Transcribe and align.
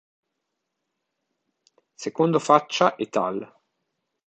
Secondo 1.93 2.39
Faccia 2.39 2.95
et 2.95 3.15
al. 3.17 3.47